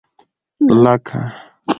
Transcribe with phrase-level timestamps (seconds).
[0.83, 1.19] لکه.